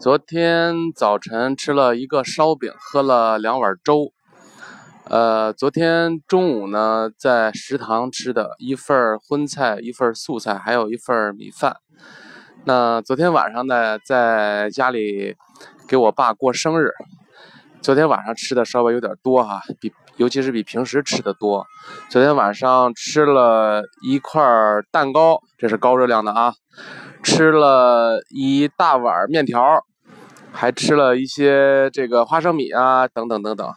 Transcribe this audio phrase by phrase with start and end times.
[0.00, 4.14] 昨天早晨吃了一个烧饼，喝了两碗粥。
[5.04, 11.76] 呃，昨天中午呢，在食堂吃的一份荤菜，一份素菜，还有一份米饭。
[12.64, 15.36] 那昨天晚上呢，在家里
[15.86, 16.92] 给我爸过生日。
[17.82, 21.66] 昨天晚上吃的稍微有点多哈，比尤其是比平时吃的多。
[22.08, 24.42] 昨天晚上吃了一块
[24.90, 26.54] 蛋糕，这是高热量的啊。
[27.22, 29.84] 吃了一大碗面条。
[30.52, 33.72] 还吃了一些这个花生米啊，等等等等，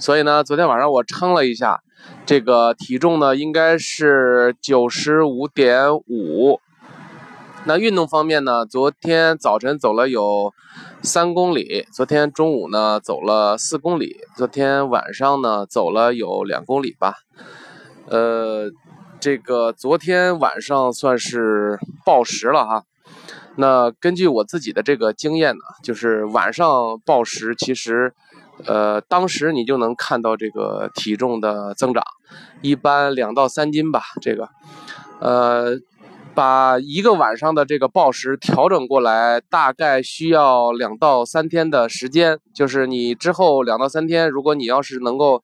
[0.00, 1.78] 所以呢，昨天晚上我称了一下，
[2.26, 6.58] 这个体重呢应该是九十五点五。
[7.64, 10.52] 那运动方面呢，昨天早晨走了有
[11.00, 17.14] 三公里，昨天中午呢走了四公里，昨天晚上呢走了有两公里吧。
[18.08, 18.68] 呃，
[19.20, 22.82] 这个昨天晚上算是暴食了哈。
[23.56, 28.12] 那根据我自己的这个经验呢，就是晚上暴食，其实，
[28.66, 32.02] 呃，当时你就能看到这个体重的增长，
[32.62, 34.48] 一般两到三斤吧，这个，
[35.20, 35.78] 呃。
[36.36, 42.38] 把一个晚上的这个暴食调整过来，大概需要两到三天的时间。
[42.52, 45.42] 就是你之后两到三天，如果你要是能够，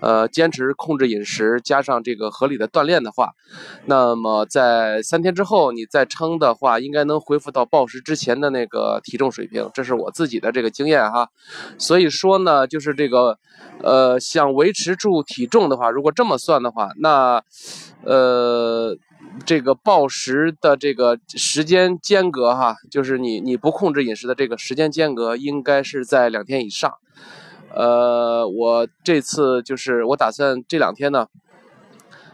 [0.00, 3.32] 呃，坚持控制饮食，加上这个合理的锻炼的话，
[3.86, 9.70] 那么在三天之后你再称的话，应该能恢复到暴食之前的那个体重水平。
[9.72, 11.30] 这是我自己的这个经验哈。
[11.78, 13.38] 所以说呢，就是这个，
[13.82, 17.42] 呃，想维持住体重的话，如果这么算的话，那，
[18.04, 18.94] 呃。
[19.44, 26.92] 这个暴食的这个时间间隔哈，就是你你不控制饮食的这个时间间隔，应该是在两天以上。
[27.74, 31.26] 呃，我这次就是我打算这两天呢，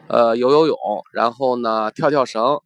[0.08, 0.76] 呃，游游泳，
[1.12, 2.60] 然后呢跳跳绳，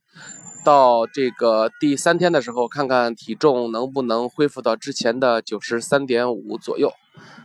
[0.65, 6.93] 到这个第三天的时候，看看体重能不能恢复到之前的九十三点五左右，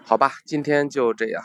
[0.04, 1.44] 好吧，今天就这样。